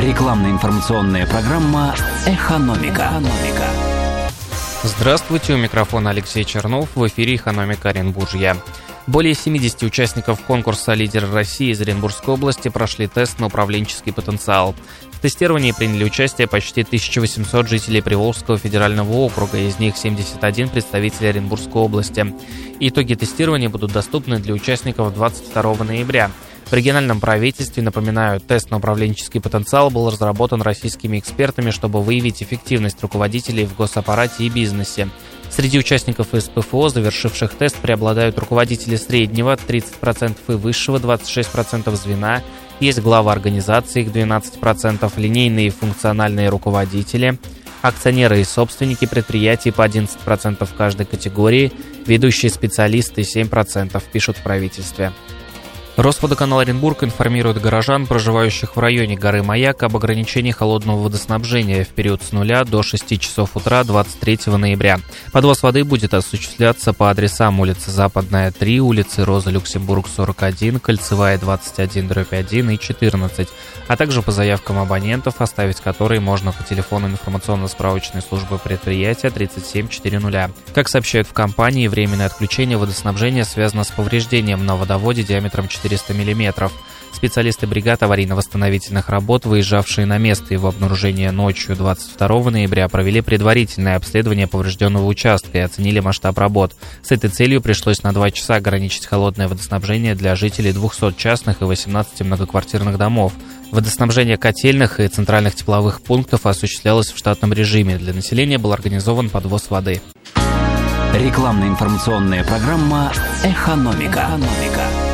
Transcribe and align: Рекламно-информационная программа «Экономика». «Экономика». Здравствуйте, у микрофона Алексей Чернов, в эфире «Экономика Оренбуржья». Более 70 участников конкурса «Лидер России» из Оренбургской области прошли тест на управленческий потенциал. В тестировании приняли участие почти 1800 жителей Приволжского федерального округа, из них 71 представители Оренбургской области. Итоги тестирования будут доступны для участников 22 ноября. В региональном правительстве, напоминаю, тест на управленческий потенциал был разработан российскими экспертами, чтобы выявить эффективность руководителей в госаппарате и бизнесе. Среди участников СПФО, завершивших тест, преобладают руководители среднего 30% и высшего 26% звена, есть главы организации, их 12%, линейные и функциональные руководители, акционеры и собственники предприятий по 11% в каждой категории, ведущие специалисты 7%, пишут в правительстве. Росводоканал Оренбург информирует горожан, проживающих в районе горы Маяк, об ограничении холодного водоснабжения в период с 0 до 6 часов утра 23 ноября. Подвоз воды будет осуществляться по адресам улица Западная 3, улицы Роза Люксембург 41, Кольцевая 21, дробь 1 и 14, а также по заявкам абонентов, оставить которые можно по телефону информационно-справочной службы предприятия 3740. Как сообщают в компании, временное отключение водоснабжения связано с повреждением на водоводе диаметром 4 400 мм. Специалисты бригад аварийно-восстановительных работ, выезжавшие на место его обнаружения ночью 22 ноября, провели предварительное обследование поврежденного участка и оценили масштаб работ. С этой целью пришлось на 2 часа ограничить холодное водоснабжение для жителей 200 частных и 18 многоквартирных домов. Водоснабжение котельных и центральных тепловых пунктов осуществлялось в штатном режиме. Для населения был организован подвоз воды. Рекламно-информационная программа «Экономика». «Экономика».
Рекламно-информационная 0.00 1.26
программа 1.26 1.94
«Экономика». 2.26 3.10
«Экономика». 3.10 3.66
Здравствуйте, 4.82 5.52
у 5.52 5.58
микрофона 5.58 6.08
Алексей 6.08 6.42
Чернов, 6.44 6.88
в 6.94 7.06
эфире 7.06 7.36
«Экономика 7.36 7.90
Оренбуржья». 7.90 8.56
Более 9.06 9.34
70 9.34 9.82
участников 9.82 10.40
конкурса 10.40 10.94
«Лидер 10.94 11.30
России» 11.30 11.72
из 11.72 11.82
Оренбургской 11.82 12.32
области 12.32 12.68
прошли 12.68 13.08
тест 13.08 13.40
на 13.40 13.48
управленческий 13.48 14.14
потенциал. 14.14 14.74
В 15.12 15.20
тестировании 15.20 15.72
приняли 15.72 16.04
участие 16.04 16.48
почти 16.48 16.80
1800 16.80 17.68
жителей 17.68 18.00
Приволжского 18.00 18.56
федерального 18.56 19.12
округа, 19.12 19.58
из 19.58 19.78
них 19.78 19.98
71 19.98 20.70
представители 20.70 21.26
Оренбургской 21.26 21.82
области. 21.82 22.34
Итоги 22.80 23.12
тестирования 23.16 23.68
будут 23.68 23.92
доступны 23.92 24.38
для 24.38 24.54
участников 24.54 25.12
22 25.12 25.84
ноября. 25.84 26.30
В 26.70 26.72
региональном 26.72 27.18
правительстве, 27.18 27.82
напоминаю, 27.82 28.38
тест 28.38 28.70
на 28.70 28.76
управленческий 28.76 29.40
потенциал 29.40 29.90
был 29.90 30.08
разработан 30.08 30.62
российскими 30.62 31.18
экспертами, 31.18 31.72
чтобы 31.72 32.00
выявить 32.00 32.44
эффективность 32.44 33.02
руководителей 33.02 33.64
в 33.64 33.74
госаппарате 33.74 34.44
и 34.44 34.48
бизнесе. 34.48 35.08
Среди 35.50 35.80
участников 35.80 36.28
СПФО, 36.32 36.90
завершивших 36.90 37.54
тест, 37.54 37.74
преобладают 37.78 38.38
руководители 38.38 38.94
среднего 38.94 39.56
30% 39.56 40.36
и 40.46 40.52
высшего 40.52 40.98
26% 40.98 41.92
звена, 41.96 42.40
есть 42.78 43.00
главы 43.00 43.32
организации, 43.32 44.02
их 44.02 44.12
12%, 44.12 45.12
линейные 45.16 45.66
и 45.66 45.70
функциональные 45.70 46.50
руководители, 46.50 47.36
акционеры 47.82 48.40
и 48.40 48.44
собственники 48.44 49.06
предприятий 49.06 49.72
по 49.72 49.84
11% 49.84 50.64
в 50.64 50.74
каждой 50.76 51.06
категории, 51.06 51.72
ведущие 52.06 52.48
специалисты 52.48 53.22
7%, 53.22 54.00
пишут 54.12 54.36
в 54.36 54.42
правительстве. 54.44 55.12
Росводоканал 56.00 56.60
Оренбург 56.60 57.04
информирует 57.04 57.60
горожан, 57.60 58.06
проживающих 58.06 58.74
в 58.74 58.80
районе 58.80 59.16
горы 59.16 59.42
Маяк, 59.42 59.82
об 59.82 59.96
ограничении 59.96 60.50
холодного 60.50 61.02
водоснабжения 61.02 61.84
в 61.84 61.88
период 61.88 62.22
с 62.22 62.32
0 62.32 62.64
до 62.64 62.82
6 62.82 63.20
часов 63.20 63.54
утра 63.54 63.84
23 63.84 64.38
ноября. 64.46 64.98
Подвоз 65.30 65.62
воды 65.62 65.84
будет 65.84 66.14
осуществляться 66.14 66.94
по 66.94 67.10
адресам 67.10 67.60
улица 67.60 67.90
Западная 67.90 68.50
3, 68.50 68.80
улицы 68.80 69.26
Роза 69.26 69.50
Люксембург 69.50 70.08
41, 70.08 70.80
Кольцевая 70.80 71.36
21, 71.36 72.08
дробь 72.08 72.32
1 72.32 72.70
и 72.70 72.78
14, 72.78 73.48
а 73.86 73.96
также 73.98 74.22
по 74.22 74.32
заявкам 74.32 74.78
абонентов, 74.78 75.42
оставить 75.42 75.82
которые 75.82 76.20
можно 76.20 76.52
по 76.52 76.62
телефону 76.62 77.08
информационно-справочной 77.08 78.22
службы 78.22 78.56
предприятия 78.56 79.28
3740. 79.28 80.50
Как 80.72 80.88
сообщают 80.88 81.28
в 81.28 81.34
компании, 81.34 81.88
временное 81.88 82.24
отключение 82.24 82.78
водоснабжения 82.78 83.44
связано 83.44 83.84
с 83.84 83.90
повреждением 83.90 84.64
на 84.64 84.76
водоводе 84.76 85.24
диаметром 85.24 85.68
4 85.68 85.89
400 85.90 86.14
мм. 86.14 86.70
Специалисты 87.12 87.66
бригад 87.66 88.02
аварийно-восстановительных 88.02 89.08
работ, 89.08 89.44
выезжавшие 89.44 90.06
на 90.06 90.18
место 90.18 90.54
его 90.54 90.68
обнаружения 90.68 91.32
ночью 91.32 91.74
22 91.74 92.50
ноября, 92.50 92.88
провели 92.88 93.20
предварительное 93.20 93.96
обследование 93.96 94.46
поврежденного 94.46 95.04
участка 95.06 95.58
и 95.58 95.60
оценили 95.60 95.98
масштаб 95.98 96.38
работ. 96.38 96.76
С 97.02 97.10
этой 97.10 97.28
целью 97.28 97.60
пришлось 97.60 98.04
на 98.04 98.12
2 98.12 98.30
часа 98.30 98.54
ограничить 98.54 99.06
холодное 99.06 99.48
водоснабжение 99.48 100.14
для 100.14 100.36
жителей 100.36 100.72
200 100.72 101.14
частных 101.16 101.62
и 101.62 101.64
18 101.64 102.20
многоквартирных 102.20 102.96
домов. 102.96 103.32
Водоснабжение 103.72 104.36
котельных 104.36 105.00
и 105.00 105.08
центральных 105.08 105.56
тепловых 105.56 106.02
пунктов 106.02 106.46
осуществлялось 106.46 107.10
в 107.10 107.18
штатном 107.18 107.52
режиме. 107.52 107.98
Для 107.98 108.14
населения 108.14 108.58
был 108.58 108.72
организован 108.72 109.30
подвоз 109.30 109.68
воды. 109.70 110.00
Рекламно-информационная 111.12 112.44
программа 112.44 113.12
«Экономика». 113.42 114.28
«Экономика». 114.30 115.09